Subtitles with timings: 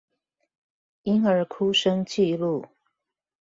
[1.03, 2.65] 嬰兒哭聲記錄